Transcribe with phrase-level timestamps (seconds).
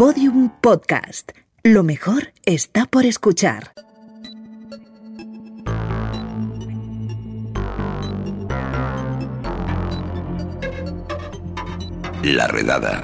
[0.00, 1.32] Podium Podcast.
[1.62, 3.72] Lo mejor está por escuchar.
[12.22, 13.02] La redada.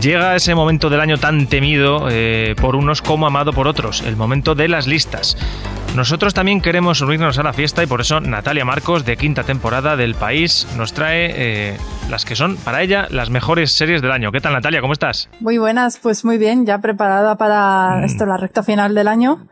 [0.00, 4.16] Llega ese momento del año tan temido eh, por unos como amado por otros, el
[4.16, 5.36] momento de las listas.
[5.94, 9.96] Nosotros también queremos unirnos a la fiesta y por eso Natalia Marcos, de quinta temporada
[9.96, 11.76] del país, nos trae eh,
[12.10, 14.30] las que son para ella las mejores series del año.
[14.30, 14.80] ¿Qué tal Natalia?
[14.80, 15.28] ¿Cómo estás?
[15.40, 18.04] Muy buenas, pues muy bien, ya preparada para Mm.
[18.04, 19.46] esto, la recta final del año.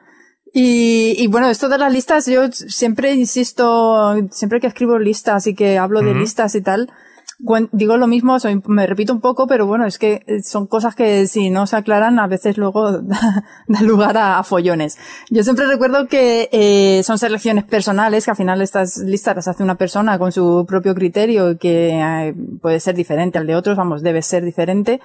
[0.54, 5.54] Y, y bueno, esto de las listas, yo siempre insisto, siempre que escribo listas y
[5.54, 6.20] que hablo de Ujú.
[6.20, 6.90] listas y tal,
[7.72, 10.94] digo lo mismo, soy- me repito un poco, pero bueno, es que eh, son cosas
[10.94, 13.44] que si no se aclaran, a veces luego da,
[13.82, 14.96] lugar a, a follones.
[15.30, 19.62] Yo siempre recuerdo que eh, son selecciones personales, que al final estas listas las hace
[19.62, 24.02] una persona con su propio criterio que eh, puede ser diferente al de otros, vamos,
[24.02, 25.00] debe ser diferente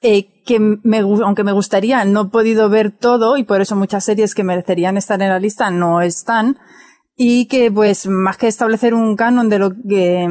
[0.00, 4.04] eh, que me, aunque me gustaría, no he podido ver todo y por eso muchas
[4.04, 6.58] series que merecerían estar en la lista no están.
[7.14, 10.26] Y que, pues, más que establecer un canon de lo que,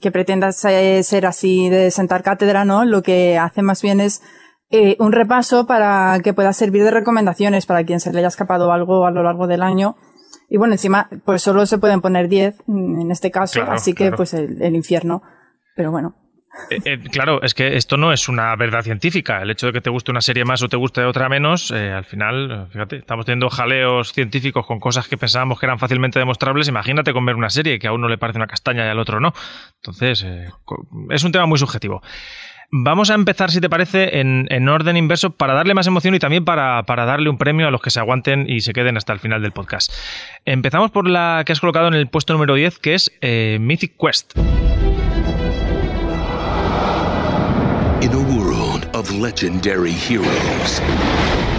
[0.00, 2.84] que pretenda se- ser así de sentar cátedra, ¿no?
[2.84, 4.20] Lo que hace más bien es
[4.70, 8.70] eh, un repaso para que pueda servir de recomendaciones para quien se le haya escapado
[8.72, 9.96] algo a lo largo del año.
[10.50, 13.92] Y bueno, encima, pues solo se pueden poner 10 mm, en este caso, Claro, así
[13.94, 14.16] que, claro.
[14.18, 15.22] pues, el, el infierno.
[15.74, 16.16] Pero bueno.
[16.70, 19.42] Eh, eh, claro, es que esto no es una verdad científica.
[19.42, 21.92] El hecho de que te guste una serie más o te guste otra menos, eh,
[21.92, 26.68] al final, fíjate, estamos teniendo jaleos científicos con cosas que pensábamos que eran fácilmente demostrables.
[26.68, 29.20] Imagínate con ver una serie que a uno le parece una castaña y al otro
[29.20, 29.32] no.
[29.76, 30.26] Entonces,
[31.10, 32.02] es un tema muy subjetivo.
[32.72, 36.18] Vamos a empezar, si te parece, en, en orden inverso para darle más emoción y
[36.18, 39.20] también para, darle un premio a los que se aguanten y se queden hasta el
[39.20, 39.92] final del podcast.
[40.44, 44.36] Empezamos por la que has colocado en el puesto número 10, que es Mythic Quest.
[48.06, 50.78] In a world of legendary heroes,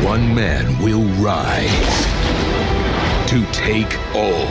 [0.01, 2.05] one man will rise
[3.29, 4.47] to take all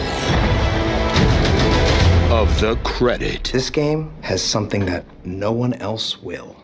[2.30, 3.44] of the credit.
[3.50, 6.54] This game has something that no one else will.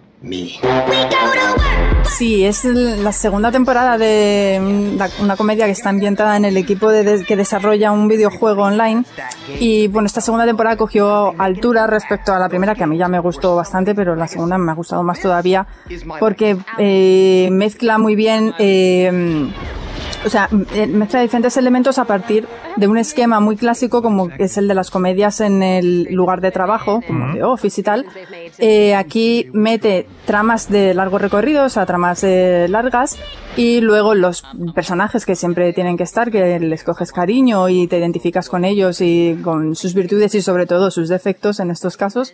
[2.09, 6.89] Sí, es la segunda temporada de mm, una comedia que está ambientada en el equipo
[7.27, 9.05] que desarrolla un videojuego online.
[9.59, 13.09] Y bueno, esta segunda temporada cogió altura respecto a la primera, que a mí ya
[13.09, 15.67] me gustó bastante, pero la segunda me ha gustado más todavía,
[16.21, 18.55] porque eh, mezcla muy bien.
[18.59, 19.51] eh,
[20.25, 22.47] o sea, eh, mezcla diferentes elementos a partir
[22.77, 26.51] de un esquema muy clásico como es el de las comedias en el lugar de
[26.51, 28.07] trabajo, como The Office y tal.
[28.59, 33.19] Eh, aquí mete tramas de largo recorrido, o sea, tramas eh, largas,
[33.57, 34.45] y luego los
[34.75, 39.01] personajes que siempre tienen que estar, que les coges cariño y te identificas con ellos
[39.01, 42.33] y con sus virtudes y sobre todo sus defectos en estos casos.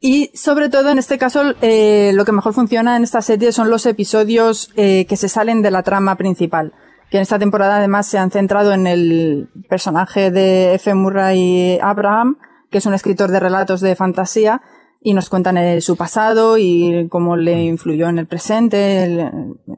[0.00, 3.70] Y sobre todo en este caso eh, lo que mejor funciona en esta serie son
[3.70, 6.72] los episodios eh, que se salen de la trama principal.
[7.10, 10.92] Que en esta temporada además se han centrado en el personaje de F.
[10.94, 12.36] Murray Abraham,
[12.70, 14.60] que es un escritor de relatos de fantasía,
[15.02, 19.30] y nos cuentan eh, su pasado y cómo le influyó en el presente, el-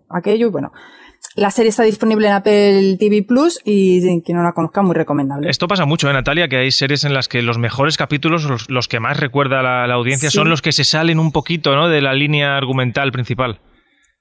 [0.08, 0.72] aquello, y bueno.
[1.36, 5.48] La serie está disponible en Apple TV Plus y quien no la conozca, muy recomendable.
[5.50, 6.48] Esto pasa mucho, ¿eh, Natalia?
[6.48, 9.86] Que hay series en las que los mejores capítulos, los, los que más recuerda la,
[9.86, 10.36] la audiencia, Sí.
[10.36, 11.88] son los que se salen un poquito ¿no?
[11.88, 13.60] de la línea argumental principal.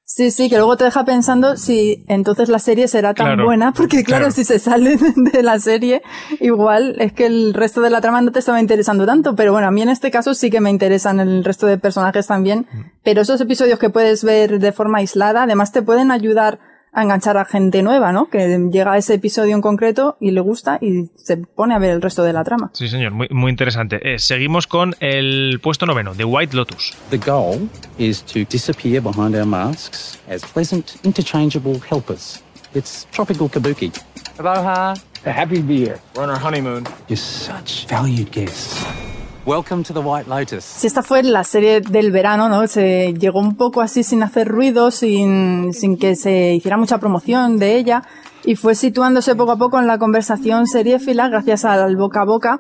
[0.09, 3.73] Sí, sí, que luego te deja pensando si entonces la serie será tan Claro, buena,
[3.73, 4.31] porque claro, claro.
[4.31, 4.97] si se sale
[5.33, 6.01] de la serie,
[6.39, 9.67] igual es que el resto de la trama no te estaba interesando tanto, pero bueno,
[9.67, 12.67] a mí en este caso sí que me interesan el resto de personajes también,
[13.03, 16.57] pero esos episodios que puedes ver de forma aislada, además te pueden ayudar
[16.97, 18.27] a enganchar a gente nueva, ¿no?
[18.27, 21.91] Que llega a ese episodio en concreto y le gusta y se pone a ver
[21.91, 22.71] el resto de la trama.
[22.73, 23.99] Sí, señor, muy, muy interesante.
[24.01, 26.97] Eh, seguimos con el puesto noveno, The White Lotus.
[27.11, 27.69] The goal
[27.99, 32.41] is to disappear behind our masks as pleasant, interchangeable helpers.
[32.73, 33.91] It's tropical kabuki.
[34.39, 34.95] Aloha.
[35.23, 35.99] Happy to be here.
[36.15, 36.87] We're on our honeymoon.
[37.07, 39.06] You're such valued guests.
[39.47, 40.65] Welcome to the White Lotus.
[40.65, 42.67] Si esta fue la serie del verano, ¿no?
[42.67, 47.57] Se llegó un poco así sin hacer ruido, sin, sin que se hiciera mucha promoción
[47.57, 48.03] de ella.
[48.43, 52.59] Y fue situándose poco a poco en la conversación seriéfila gracias al boca a boca.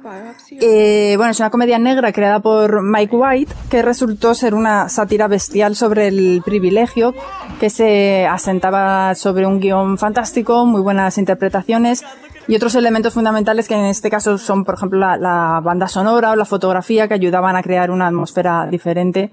[0.49, 5.27] Eh, bueno, es una comedia negra creada por Mike White que resultó ser una sátira
[5.27, 7.13] bestial sobre el privilegio
[7.59, 12.05] que se asentaba sobre un guion fantástico, muy buenas interpretaciones
[12.47, 16.31] y otros elementos fundamentales que en este caso son, por ejemplo, la, la banda sonora
[16.31, 19.31] o la fotografía que ayudaban a crear una atmósfera diferente.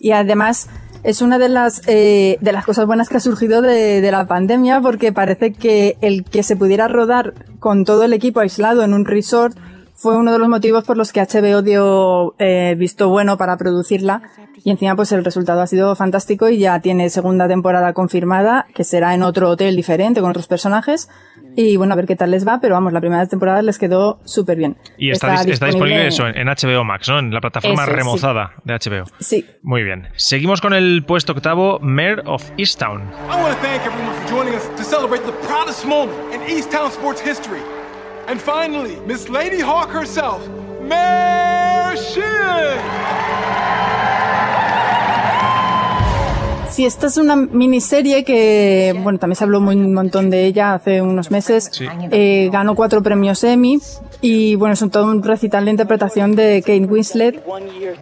[0.00, 0.68] Y además
[1.02, 4.26] es una de las, eh, de las cosas buenas que ha surgido de, de la
[4.26, 8.92] pandemia porque parece que el que se pudiera rodar con todo el equipo aislado en
[8.92, 9.56] un resort
[9.98, 14.22] fue uno de los motivos por los que HBO dio eh, visto bueno para producirla
[14.62, 18.84] y encima pues el resultado ha sido fantástico y ya tiene segunda temporada confirmada que
[18.84, 21.08] será en otro hotel diferente con otros personajes
[21.56, 24.20] y bueno a ver qué tal les va pero vamos la primera temporada les quedó
[24.24, 24.76] súper bien.
[24.96, 27.18] Y está, está, está disponible, eso en HBO Max, ¿no?
[27.18, 29.04] En la plataforma Eso remozada de HBO.
[29.18, 29.44] Sí.
[29.62, 30.08] Muy bien.
[30.14, 33.02] Seguimos con el puesto octavo, Mayor of Easttown.
[33.02, 36.70] I want to thank everyone for joining us to celebrate the proudest moment in East
[36.70, 37.60] Town sports history.
[38.28, 40.46] And finally, Miss Lady Hawk herself,
[40.82, 42.78] Mayor Shin!
[46.68, 50.74] Sí, esta es una miniserie que, bueno, también se habló muy, un montón de ella
[50.74, 51.70] hace unos meses.
[51.72, 51.86] Sí.
[52.10, 53.80] Eh, ganó cuatro premios Emmy
[54.20, 57.42] y, bueno, es un, todo un recital de interpretación de Kate Winslet.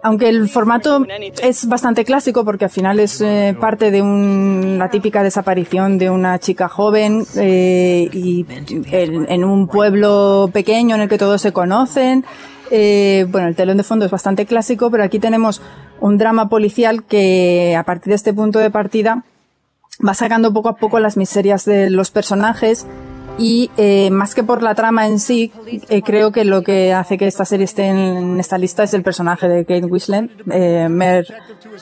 [0.03, 1.05] Aunque el formato
[1.43, 6.09] es bastante clásico porque al final es eh, parte de un- una típica desaparición de
[6.11, 8.47] una chica joven eh, y
[8.91, 12.25] en, en un pueblo pequeño en el que todos se conocen.
[12.71, 15.61] Eh, bueno, el telón de fondo es bastante clásico, pero aquí tenemos
[16.01, 19.23] un drama policial que a partir de este punto de partida
[20.07, 22.87] va sacando poco a poco las miserias de los personajes
[23.39, 25.53] y eh, más que por la trama en sí,
[25.89, 29.03] eh, creo que lo que hace que esta serie esté en esta lista es el
[29.03, 31.27] personaje de Kate Winslet, eh, Mer,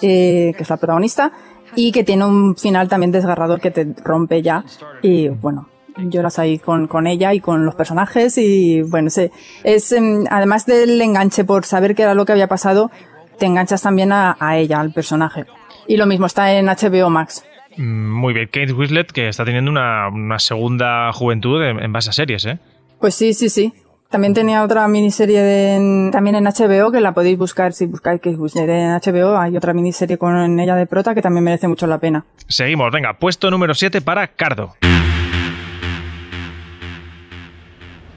[0.02, 1.32] eh, que es la protagonista,
[1.76, 4.64] y que tiene un final también desgarrador que te rompe ya.
[5.02, 9.30] Y bueno, lloras ahí con, con ella y con los personajes y bueno, sí,
[9.62, 12.90] es em, además del enganche por saber qué era lo que había pasado,
[13.38, 15.46] te enganchas también a, a ella, al personaje.
[15.86, 17.44] Y lo mismo está en HBO Max.
[17.76, 18.46] Muy bien.
[18.46, 22.58] Kate Winslet, que está teniendo una, una segunda juventud en, en base a series, ¿eh?
[23.00, 23.72] Pues sí, sí, sí.
[24.10, 28.20] También tenía otra miniserie de, en- también en HBO que la podéis buscar si buscáis
[28.20, 29.36] que Winslet en HBO.
[29.36, 32.24] Hay otra miniserie con ella de prota que también merece mucho la pena.
[32.46, 34.74] Seguimos, venga, puesto número 7 para Cardo.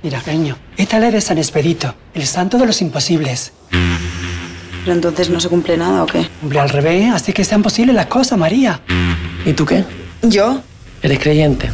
[0.04, 3.54] Mira, cariño, esta ley de San Expedito, el santo de los imposibles.
[4.88, 6.26] ¿Pero entonces no se cumple nada o qué?
[6.42, 8.80] Hombre, al revés, así que sean posibles las cosas, María.
[9.46, 9.84] ¿Y tú qué?
[10.22, 10.62] ¿Yo?
[11.02, 11.70] ¿Eres creyente?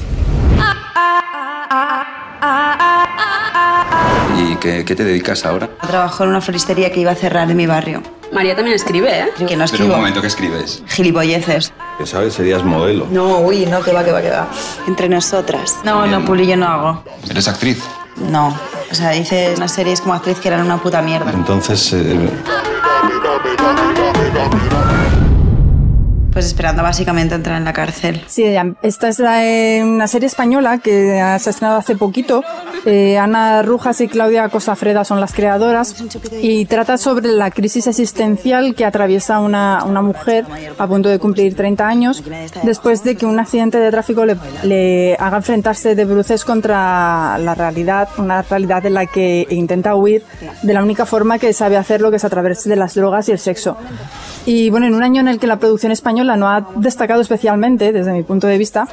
[4.36, 5.70] ¿Y qué, qué te dedicas ahora?
[5.88, 8.02] Trabajo en una floristería que iba a cerrar en mi barrio.
[8.32, 9.26] María también escribe, ¿eh?
[9.38, 9.96] Que no Pero un escribo.
[9.96, 10.82] momento, ¿qué escribes?
[10.88, 11.72] Gilipolleces.
[12.00, 13.06] Que sabes, serías modelo.
[13.12, 14.48] No, uy, no, que va, que va, que va.
[14.88, 15.76] Entre nosotras.
[15.84, 17.04] No, no, Puli, yo no hago.
[17.30, 17.78] ¿Eres actriz?
[18.32, 18.58] No.
[18.92, 21.30] O sea, hice unas series como actriz que eran una puta mierda.
[21.32, 22.30] Entonces, eh,
[23.56, 25.03] 滴答滴答滴答滴答
[26.34, 28.24] Pues esperando básicamente entrar en la cárcel.
[28.28, 28.44] Sí,
[28.82, 32.44] esta es la, eh, una serie española que se ha estrenado hace poquito.
[32.86, 35.96] Eh, Ana Rujas y Claudia Cosafreda son las creadoras
[36.42, 40.46] y trata sobre la crisis existencial que atraviesa una, una mujer
[40.78, 42.24] a punto de cumplir 30 años
[42.64, 47.56] después de que un accidente de tráfico le, le haga enfrentarse de bruces contra la
[47.56, 50.24] realidad, una realidad de la que intenta huir
[50.64, 53.34] de la única forma que sabe hacerlo, que es a través de las drogas y
[53.34, 53.78] el sexo.
[54.46, 57.92] Y bueno, en un año en el que la producción española no ha destacado especialmente,
[57.92, 58.88] desde mi punto de vista,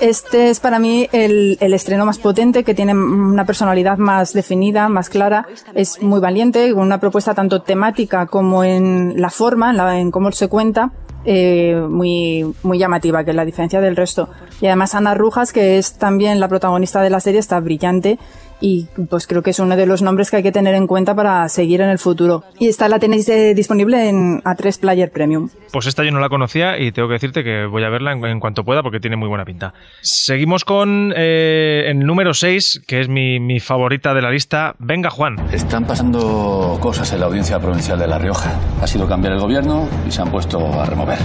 [0.00, 5.08] este es para mí el, estreno más potente, que tiene una personalidad más definida, más
[5.08, 10.30] clara, es muy valiente, con una propuesta tanto temática como en la forma, en cómo
[10.32, 10.92] se cuenta,
[11.24, 14.28] eh, muy, muy llamativa, que es la diferencia del resto.
[14.60, 18.18] Y además Ana Rujas, que es también la protagonista de la serie, está brillante
[18.60, 21.14] y pues creo que es uno de los nombres que hay que tener en cuenta
[21.14, 22.44] para seguir en el futuro.
[22.58, 25.48] Y esta la tenéis eh, disponible en A3 Player Premium.
[25.72, 28.24] Pues esta yo no la conocía y tengo que decirte que voy a verla en,
[28.24, 29.74] en cuanto pueda porque tiene muy buena pinta.
[30.00, 34.74] Seguimos con eh, el número 6, que es mi, mi favorita de la lista.
[34.78, 35.36] Venga, Juan.
[35.52, 38.52] Están pasando cosas en la audiencia provincial de La Rioja.
[38.80, 41.18] Ha sido cambiar el gobierno y se han puesto a remover.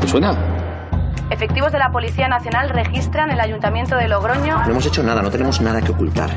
[0.00, 0.36] ¿Te suena?
[1.30, 4.58] Efectivos de la Policía Nacional registran el Ayuntamiento de Logroño.
[4.64, 6.30] No hemos hecho nada, no tenemos nada que ocultar.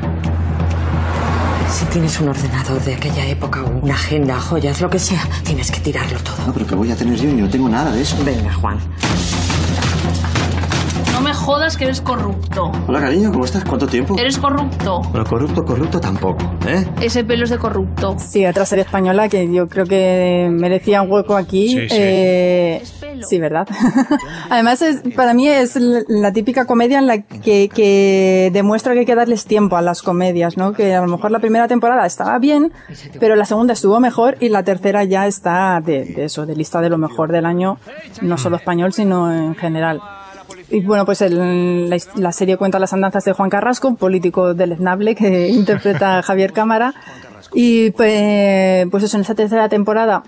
[1.70, 5.70] Si tienes un ordenador de aquella época o una agenda, joyas, lo que sea, tienes
[5.70, 6.36] que tirarlo todo.
[6.46, 8.16] No, pero que voy a tener yo y no tengo nada de eso.
[8.24, 8.78] Venga, Juan.
[11.12, 12.72] No me jodas que eres corrupto.
[12.86, 13.64] Hola, cariño, ¿cómo estás?
[13.64, 14.16] ¿Cuánto tiempo?
[14.18, 15.02] Eres corrupto.
[15.12, 16.86] Pero corrupto, corrupto tampoco, ¿eh?
[17.00, 18.16] Ese pelo es de corrupto.
[18.18, 21.68] Sí, otra serie española que yo creo que merecía un hueco aquí.
[21.68, 21.96] Sí, sí.
[21.98, 22.82] Eh,
[23.28, 23.66] sí, ¿verdad?
[24.50, 29.06] Además, es, para mí es la típica comedia en la que, que demuestra que hay
[29.06, 30.72] que darles tiempo a las comedias, ¿no?
[30.72, 32.72] Que a lo mejor la primera temporada estaba bien,
[33.20, 36.80] pero la segunda estuvo mejor y la tercera ya está de, de eso, de lista
[36.80, 37.78] de lo mejor del año,
[38.22, 40.00] no solo español, sino en general.
[40.70, 45.14] Y bueno, pues el- la, serie cuenta las andanzas de Juan Carrasco, un político deleznable
[45.14, 46.94] que interpreta a Javier Cámara.
[47.54, 50.22] Y pues, pues eso, en esa tercera temporada,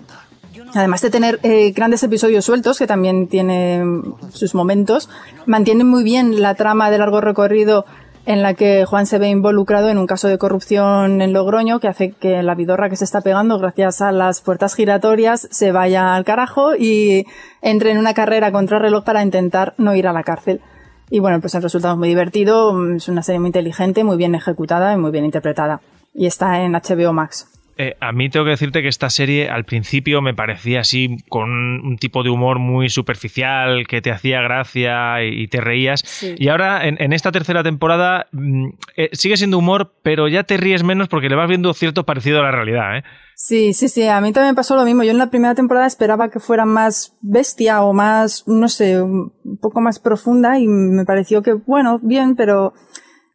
[0.73, 5.09] además de tener eh, grandes episodios sueltos, que también tiene mm, sus momentos,
[5.45, 7.85] mantiene muy bien la trama de largo recorrido
[8.25, 11.87] en la que Juan se ve involucrado en un caso de corrupción en Logroño que
[11.87, 16.15] hace que la vidorra que se está pegando gracias a las puertas giratorias se vaya
[16.15, 17.25] al carajo y
[17.61, 20.61] entre en una carrera contra reloj para intentar no ir a la cárcel.
[21.09, 24.33] Y bueno, pues el resultado es muy divertido, es una serie muy inteligente, muy bien
[24.35, 25.81] ejecutada y muy bien interpretada.
[26.13, 27.47] Y está en HBO Max.
[27.81, 31.49] Eh, a mí tengo que decirte que esta serie al principio me parecía así, con
[31.49, 36.03] un tipo de humor muy superficial, que te hacía gracia y, te reías.
[36.05, 36.35] Sí.
[36.37, 40.57] Y ahora, en, en esta tercera temporada, mm, eh, sigue siendo humor, pero ya te
[40.57, 42.97] ríes menos porque le vas viendo cierto parecido a la realidad.
[42.97, 43.03] ¿eh?
[43.35, 45.01] Sí, sí, sí, a mí también me pasó lo mismo.
[45.01, 49.33] Yo en la primera temporada esperaba que fuera más bestia o más, no sé, un
[49.59, 52.73] poco más profunda y me pareció que, bueno, bien, pero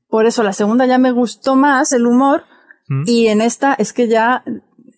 [0.08, 2.44] por eso la segunda ya me gustó más el humor
[3.06, 4.42] y en esta es que ya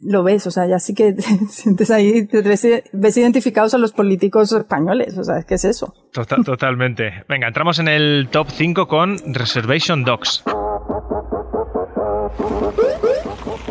[0.00, 3.78] lo ves, o sea, ya sí que te sientes ahí, te ves, ves identificados a
[3.78, 5.94] los políticos españoles, o sea, es que es eso.
[6.12, 7.24] Tota- totalmente.
[7.28, 10.42] Venga, entramos en el top 5 con Reservation Dogs.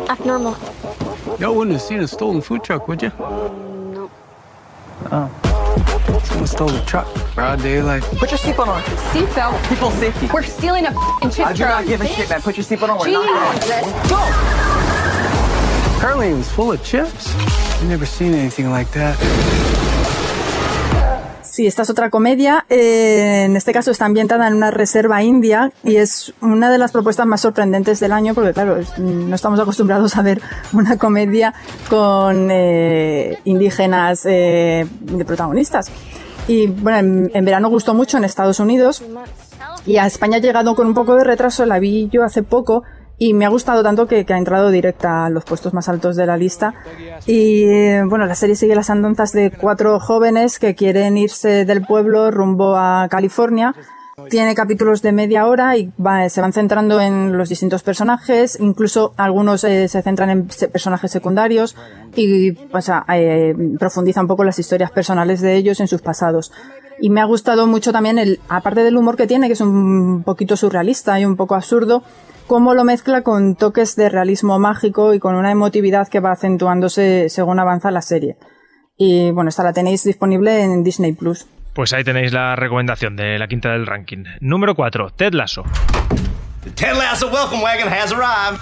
[0.08, 0.54] Abnormal.
[1.38, 3.10] Y'all wouldn't have seen a stolen food truck, would you?
[3.18, 4.10] No.
[5.12, 5.30] Oh.
[6.38, 7.08] Someone stole the truck.
[7.34, 8.04] Broad daylight.
[8.16, 8.80] Put your seatbelt on.
[9.10, 9.68] Seatbelt.
[9.68, 10.28] People safety.
[10.32, 12.40] We're stealing a f***ing chip I do not give a shit, man.
[12.42, 12.98] Put your seatbelt on.
[13.00, 13.58] We're not going.
[13.68, 14.22] Let's go.
[15.96, 17.34] Apparently it was full of chips.
[17.34, 19.18] I've never seen anything like that.
[21.42, 22.64] Sí, esta es otra comedia.
[22.70, 26.92] Eh, en este caso está ambientada en una reserva india y es una de las
[26.92, 30.40] propuestas más sorprendentes del año porque, claro, no estamos acostumbrados a ver
[30.72, 31.52] una comedia
[31.90, 35.90] con eh, indígenas eh, de protagonistas.
[36.48, 39.04] Y bueno, en, verano gustó mucho en Estados Unidos
[39.86, 42.82] y a España ha llegado con un poco de retraso, la vi yo hace poco
[43.18, 46.24] y me ha gustado tanto que, ha entrado directa a los puestos más altos de
[46.24, 46.74] la lista.
[47.26, 47.64] Y
[48.08, 52.76] bueno, la serie sigue las andanzas de cuatro jóvenes que quieren irse del pueblo rumbo
[52.76, 53.74] a California.
[54.30, 59.12] Tiene capítulos de media hora y va- se van centrando en los distintos personajes, incluso
[59.16, 61.76] algunos eh, se centran en personajes secundarios
[62.14, 62.78] y o
[63.14, 66.52] eh, profundiza un poco las historias personales de ellos en sus pasados.
[67.00, 70.22] Y me ha gustado mucho también el, aparte del humor que tiene, que es un
[70.24, 72.02] poquito surrealista y un poco absurdo,
[72.48, 77.28] cómo lo mezcla con toques de realismo mágico y con una emotividad que va acentuándose
[77.28, 78.36] según avanza la serie.
[78.96, 81.46] Y bueno, esta la tenéis disponible en Disney Plus.
[81.78, 84.24] Pues ahí tenéis la recomendación de la quinta del ranking.
[84.40, 85.62] Número 4, Ted Lasso.
[86.64, 88.58] The Ted Lasso welcome wagon has arrived.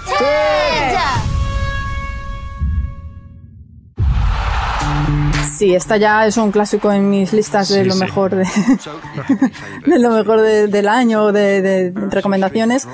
[5.57, 7.99] Sí, esta ya es un clásico en mis listas de Sí, lo sí.
[7.99, 8.43] mejor de,
[9.87, 12.87] de lo mejor de- del año de, de recomendaciones.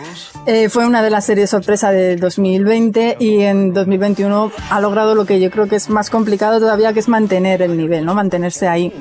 [0.46, 5.26] Eh, fue una de las series sorpresa de 2020 y en 2021 ha logrado lo
[5.26, 8.14] que yo creo que es más complicado todavía, que es mantener el nivel, ¿no?
[8.14, 8.94] Mantenerse ahí.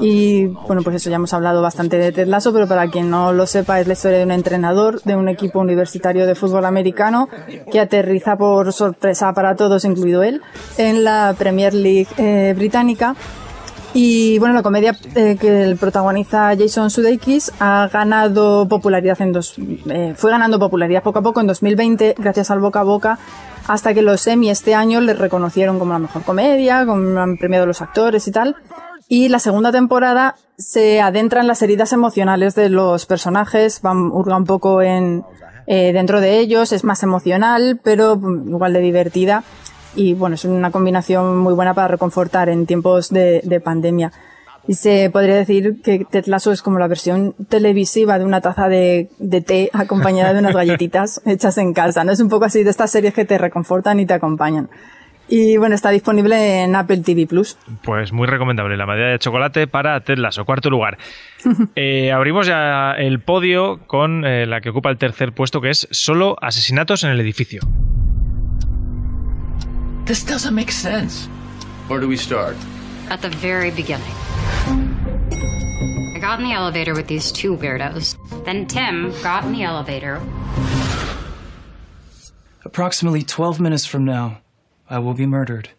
[0.00, 3.32] Y bueno, pues eso ya hemos hablado bastante de Ted Lasso, pero para quien no
[3.32, 7.28] lo sepa es la historia de un entrenador de un equipo universitario de fútbol americano
[7.70, 10.40] que aterriza por sorpresa para todos, incluido él,
[10.78, 13.01] en la Premier League eh, británica.
[13.94, 20.14] Y bueno, la comedia eh, que protagoniza Jason Sudeikis ha ganado popularidad en dos, eh,
[20.16, 23.18] fue ganando popularidad poco a poco en 2020 gracias al boca a boca
[23.68, 27.66] hasta que los Emmy este año le reconocieron como la mejor comedia, como han premiado
[27.66, 28.56] los actores y tal.
[29.08, 34.36] Y la segunda temporada se adentra en las heridas emocionales de los personajes, van, hurga
[34.36, 35.24] un poco en,
[35.66, 39.44] eh, dentro de ellos, es más emocional, pero mm, igual de divertida.
[39.94, 44.12] Y bueno, es una combinación muy buena para reconfortar en tiempos de, de pandemia.
[44.66, 48.68] Y se podría decir que Ted Lasso es como la versión televisiva de una taza
[48.68, 52.04] de, de té acompañada de unas galletitas hechas en casa.
[52.04, 54.70] No es un poco así de estas series que te reconfortan y te acompañan.
[55.28, 57.56] Y bueno, está disponible en Apple TV Plus.
[57.82, 60.98] Pues muy recomendable, la medalla de chocolate para Ted Lasso, cuarto lugar.
[61.74, 65.88] Eh, abrimos ya el podio con eh, la que ocupa el tercer puesto, que es
[65.90, 67.62] solo asesinatos en el edificio.
[70.04, 71.26] This doesn't make sense.
[71.86, 72.56] Where do we start?
[73.08, 74.14] At the very beginning.
[76.14, 78.16] I got in the elevator with these two weirdos.
[78.44, 80.20] Then Tim got in the elevator.
[82.64, 84.40] Approximately 12 minutes from now,
[84.90, 85.70] I will be murdered.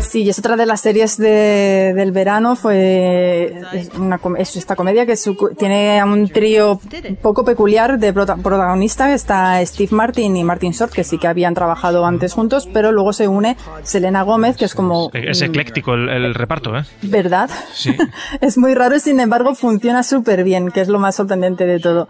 [0.00, 4.74] Sí, y es otra de las series de- del verano, fue es una, es esta
[4.74, 6.80] comedia que su- tiene a un trío
[7.22, 11.54] poco peculiar de prota- protagonista, está Steve Martin y Martin Short, que sí que habían
[11.54, 15.10] trabajado antes juntos, pero luego se une Selena Gómez, que es como...
[15.12, 16.82] Es ecléctico el, el reparto, ¿eh?
[17.02, 17.48] ¿Verdad?
[17.72, 17.94] Sí.
[18.40, 21.78] es muy raro y sin embargo funciona súper bien, que es lo más sorprendente de
[21.78, 22.08] todo.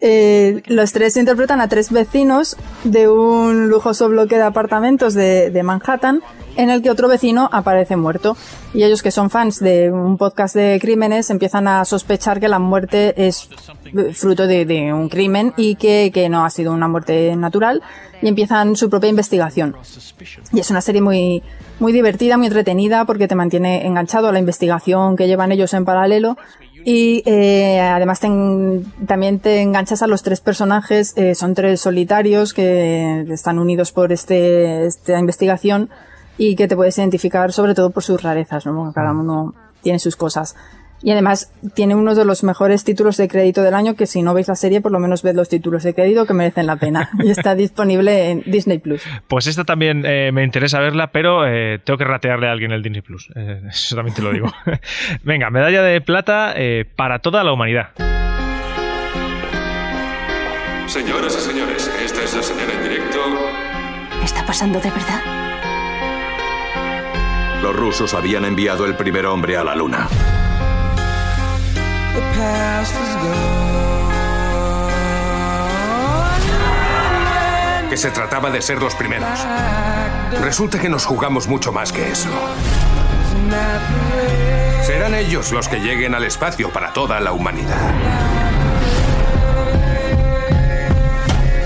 [0.00, 6.20] Eh, los tres interpretan a tres vecinos de un lujoso bloque de apartamentos de, Manhattan
[6.56, 8.36] en el que otro vecino aparece muerto.
[8.74, 12.58] Y ellos que son fans de un podcast de crímenes empiezan a sospechar que la
[12.58, 13.48] muerte es
[14.12, 17.82] fruto de, un crimen y que, no ha sido una muerte natural
[18.22, 19.76] y empiezan su propia investigación.
[20.52, 21.42] Y es una serie muy,
[21.78, 25.84] muy divertida, muy entretenida porque te mantiene enganchado a la investigación que llevan ellos en
[25.84, 26.36] paralelo
[26.84, 28.28] y eh, además te
[29.06, 34.12] también te enganchas a los tres personajes, eh, son tres solitarios que están unidos por
[34.12, 35.90] este, esta investigación
[36.38, 38.92] y que te puedes identificar sobre todo por sus rarezas, ¿no?
[38.94, 40.54] Cada uno tiene sus cosas.
[41.02, 44.34] Y además tiene uno de los mejores títulos de crédito del año, que si no
[44.34, 47.10] veis la serie, por lo menos ved los títulos de crédito que merecen la pena.
[47.26, 49.02] Y está disponible en Disney Plus.
[49.26, 52.82] Pues esta también eh, me interesa verla, pero eh, tengo que ratearle a alguien el
[52.82, 53.28] Disney Plus.
[53.34, 54.52] Eh, eso también te lo digo.
[55.22, 57.90] Venga, medalla de plata eh, para toda la humanidad.
[60.86, 63.18] Señoras y señores, esta es la señal en directo.
[64.22, 65.20] ¿Está pasando de verdad?
[67.62, 70.08] Los rusos habían enviado el primer hombre a la luna.
[77.88, 79.46] Que se trataba de ser los primeros.
[80.42, 82.28] Resulta que nos jugamos mucho más que eso.
[84.82, 87.92] Serán ellos los que lleguen al espacio para toda la humanidad.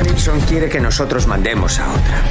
[0.04, 2.22] Nixon quiere que nosotros mandemos a otra.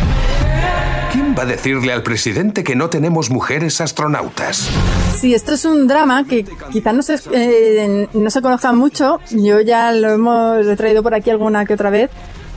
[1.11, 4.69] ¿Quién va a decirle al presidente que no tenemos mujeres astronautas?
[5.17, 9.19] Sí, esto es un drama que quizá no se, eh, no se conozca mucho.
[9.31, 12.11] Yo ya lo hemos traído por aquí alguna que otra vez.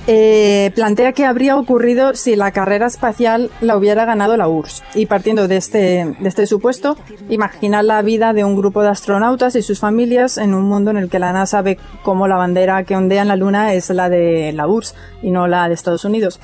[0.09, 4.83] Eh, plantea que habría ocurrido si la carrera espacial la hubiera ganado la URSS.
[4.97, 6.97] Y partiendo de este, de este supuesto,
[7.29, 10.97] imagina la vida de un grupo de astronautas y sus familias en un mundo en
[10.97, 14.09] el que la NASA ve como la bandera que ondea en la Luna es la
[14.09, 16.41] de la URSS y no la de Estados Unidos.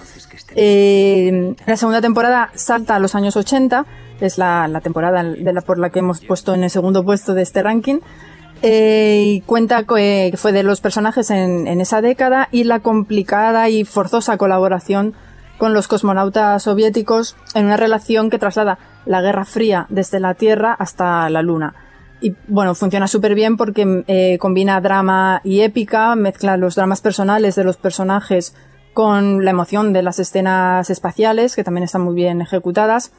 [0.60, 3.86] Eh, la segunda temporada salta a los años 80,
[4.20, 7.34] es la, la temporada de la, por la que hemos puesto en el segundo puesto
[7.34, 8.00] de este ranking.
[8.62, 13.68] Eh, y cuenta que fue de los personajes en, en, esa década y la complicada
[13.68, 15.14] y forzosa colaboración
[15.58, 20.72] con los cosmonautas soviéticos en una relación que traslada la Guerra Fría desde la Tierra
[20.72, 21.76] hasta la Luna.
[22.20, 27.54] Y bueno, funciona súper bien porque eh, combina drama y épica, mezcla los dramas personales
[27.54, 28.56] de los personajes
[28.94, 33.12] con la emoción de las escenas espaciales, que también están muy bien ejecutadas.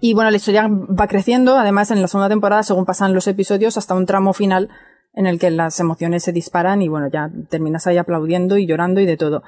[0.00, 3.78] Y bueno, la historia va creciendo, además en la segunda temporada, según pasan los episodios,
[3.78, 4.68] hasta un tramo final
[5.14, 9.00] en el que las emociones se disparan y bueno, ya terminas ahí aplaudiendo y llorando
[9.00, 9.42] y de todo.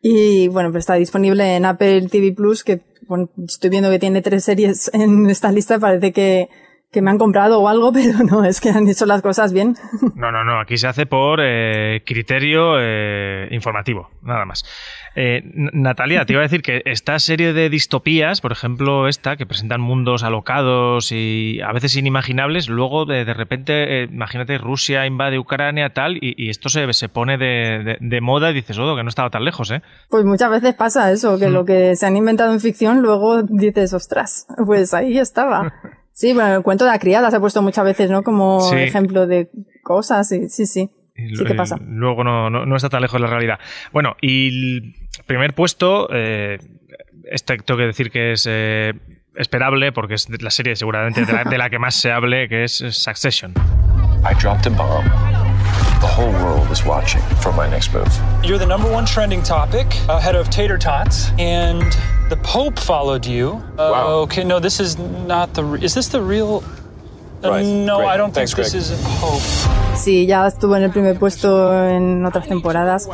[0.00, 4.22] Y bueno, pues está disponible en Apple TV Plus, que bueno, estoy viendo que tiene
[4.22, 6.48] tres series en esta lista, parece que,
[6.96, 9.76] que me han comprado o algo, pero no, es que han hecho las cosas bien.
[10.14, 14.64] No, no, no, aquí se hace por eh, criterio eh, informativo, nada más.
[15.14, 15.42] Eh,
[15.74, 19.82] Natalia, te iba a decir que esta serie de distopías, por ejemplo esta, que presentan
[19.82, 26.16] mundos alocados y a veces inimaginables, luego de, de repente, imagínate, Rusia invade Ucrania, tal,
[26.16, 29.10] y, y esto se, se pone de, de, de, moda y dices, oh, que no
[29.10, 29.82] estaba tan lejos, ¿eh?
[30.08, 31.52] Pues muchas veces pasa eso, que mm.
[31.52, 35.74] lo que se han inventado en ficción, luego dices, ostras, pues ahí estaba.
[36.16, 38.22] Sí, bueno, el cuento de la criada se ha puesto muchas veces, ¿no?
[38.22, 38.76] Como sí.
[38.76, 39.50] ejemplo de
[39.82, 40.88] cosas, sí, sí, sí.
[41.14, 41.78] Sí, ¿qué pasa?
[41.86, 43.58] Luego no, no, no, está tan lejos de la realidad.
[43.92, 44.94] Bueno, y el
[45.26, 46.58] primer puesto, eh,
[47.30, 48.94] este tengo que decir que es eh,
[49.34, 52.64] esperable porque es la serie seguramente de la, de la, que más se hable, que
[52.64, 53.52] es Succession.
[54.24, 55.04] I dropped a bomb.
[56.00, 58.08] The whole world is watching for my next move.
[58.42, 61.94] You're the number one trending topic, ahead of tater tots, and
[62.28, 63.62] the Pope followed you.
[63.78, 64.06] Uh, wow.
[64.24, 65.62] Okay, no, this is not the.
[65.82, 66.62] Is this the real?
[67.44, 67.64] Uh, right.
[67.64, 68.08] No, Great.
[68.08, 68.98] I don't Thanks, think this Greg.
[68.98, 69.42] is a Pope.
[69.96, 73.08] Sí, ya estuvo en el primer puesto en otras temporadas.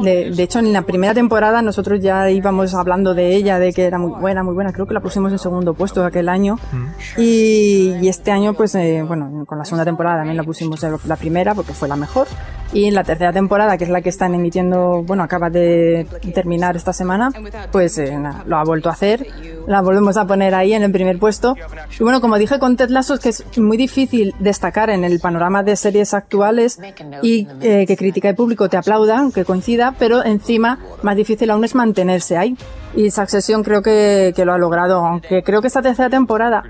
[0.00, 3.84] De, de, hecho, en la primera temporada nosotros ya íbamos hablando de ella, de que
[3.84, 4.72] era muy buena, muy buena.
[4.72, 6.56] Creo que la pusimos en segundo puesto aquel año.
[6.70, 6.86] Mm.
[7.20, 11.16] Y, y, este año, pues, eh, bueno, con la segunda temporada también la pusimos la
[11.16, 12.28] primera porque fue la mejor.
[12.72, 16.76] Y en la tercera temporada, que es la que están emitiendo, bueno, acaba de terminar
[16.76, 17.30] esta semana,
[17.72, 19.26] pues eh, lo ha vuelto a hacer.
[19.66, 21.56] La volvemos a poner ahí en el primer puesto.
[21.98, 25.18] Y bueno, como dije con Ted Lasso, es que es muy difícil destacar en el
[25.18, 26.78] panorama de series actuales
[27.22, 31.64] y eh, que crítica y público te aplaudan, que coincida, pero encima más difícil aún
[31.64, 32.56] es mantenerse ahí.
[32.94, 36.62] Y Succession creo que, que lo ha logrado, aunque creo que esta tercera temporada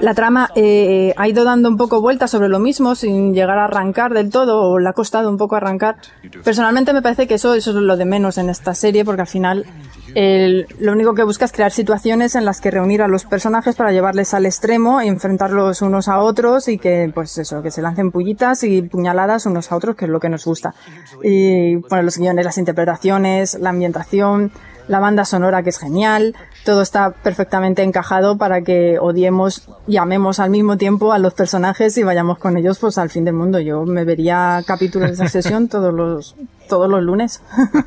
[0.00, 3.64] la trama eh, ha ido dando un poco vueltas sobre lo mismo sin llegar a
[3.64, 5.96] arrancar del todo o le ha costado un poco arrancar.
[6.44, 9.66] Personalmente me parece que eso, es lo de menos en esta serie porque al final
[10.14, 13.92] lo único que busca es crear situaciones en las que reunir a los personajes para
[13.92, 18.10] llevarles al extremo y enfrentarlos unos a otros y que pues eso, que se lancen
[18.10, 20.74] pullitas y puñaladas unos a otros que es lo que nos gusta.
[21.22, 24.52] Y bueno, los guiones, las interpretaciones, la ambientación,
[24.88, 30.40] la banda sonora que es genial, todo está perfectamente encajado para que odiemos y amemos
[30.40, 33.60] al mismo tiempo a los personajes y vayamos con ellos pues al fin del mundo.
[33.60, 36.34] Yo me vería capítulos de esa sesión todos los
[36.68, 37.42] todos los lunes.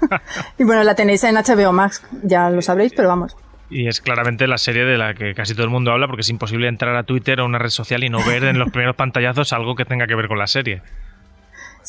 [0.58, 3.36] y bueno, la tenéis en HBO Max, ya lo sabréis, pero vamos.
[3.70, 6.30] Y es claramente la serie de la que casi todo el mundo habla porque es
[6.30, 9.54] imposible entrar a Twitter o una red social y no ver en los primeros pantallazos
[9.54, 10.82] algo que tenga que ver con la serie.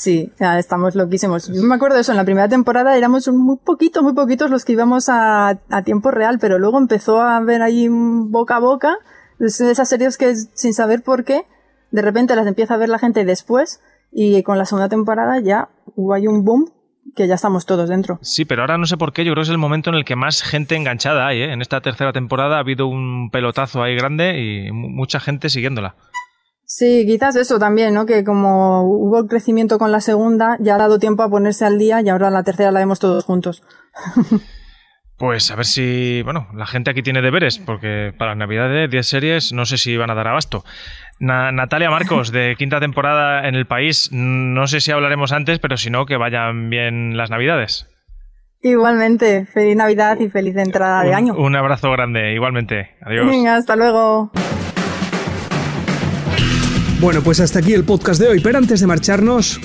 [0.01, 1.49] Sí, ya estamos loquísimos.
[1.55, 4.65] Yo me acuerdo de eso, en la primera temporada éramos muy poquitos, muy poquitos los
[4.65, 8.97] que íbamos a, a tiempo real, pero luego empezó a ver ahí boca a boca,
[9.39, 11.43] esas series que sin saber por qué,
[11.91, 15.69] de repente las empieza a ver la gente después y con la segunda temporada ya
[15.97, 16.71] hubo ahí un boom
[17.15, 18.19] que ya estamos todos dentro.
[18.23, 20.07] Sí, pero ahora no sé por qué, yo creo que es el momento en el
[20.07, 21.43] que más gente enganchada hay.
[21.43, 21.53] ¿eh?
[21.53, 25.97] En esta tercera temporada ha habido un pelotazo ahí grande y mu- mucha gente siguiéndola.
[26.72, 28.06] Sí, quizás eso también, ¿no?
[28.06, 31.78] Que como hubo el crecimiento con la segunda, ya ha dado tiempo a ponerse al
[31.78, 33.64] día y ahora la tercera la vemos todos juntos.
[35.16, 39.52] Pues a ver si, bueno, la gente aquí tiene deberes, porque para Navidades 10 series
[39.52, 40.64] no sé si van a dar abasto.
[41.18, 45.76] Na- Natalia Marcos, de quinta temporada en el país, no sé si hablaremos antes, pero
[45.76, 47.88] si no, que vayan bien las Navidades.
[48.62, 51.35] Igualmente, feliz Navidad y feliz entrada de año.
[51.35, 52.90] Un abrazo grande, igualmente.
[53.02, 53.26] Adiós.
[53.26, 54.30] Venga, hasta luego.
[57.01, 59.59] Bueno, pues hasta aquí el podcast de hoy, pero antes de marcharnos,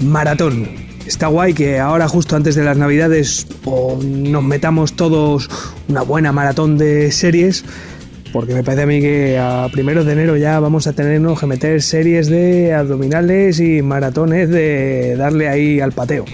[0.00, 0.70] maratón.
[1.06, 5.50] Está guay que ahora justo antes de las navidades nos metamos todos
[5.88, 7.62] una buena maratón de series,
[8.32, 11.44] porque me parece a mí que a primeros de enero ya vamos a tenernos que
[11.44, 16.24] meter series de abdominales y maratones de darle ahí al pateo.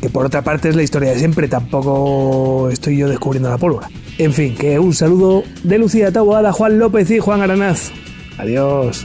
[0.00, 3.90] Que por otra parte es la historia de siempre, tampoco estoy yo descubriendo la pólvora.
[4.16, 7.90] En fin, que un saludo de Lucía Taboada, Juan López y Juan Aranaz.
[8.38, 9.04] Adiós.